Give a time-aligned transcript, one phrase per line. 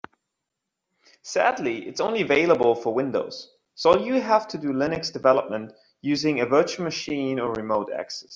[1.21, 6.47] Sadly, it's only available for Windows, so you'll have to do Linux development using a
[6.47, 8.29] virtual machine or remote access.